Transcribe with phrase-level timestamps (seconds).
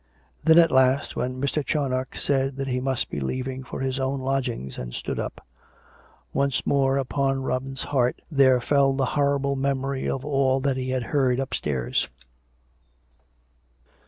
[0.43, 1.63] "Then, at last, when Mr.
[1.63, 5.45] Charnoc said that he must be leaving for his own lodgings, and stood up;
[6.33, 11.03] once more upon Robin's heart there fell the horrible memory of all that he had
[11.13, 12.09] heard upstairs.